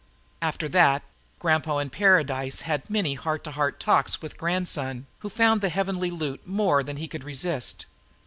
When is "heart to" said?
3.13-3.51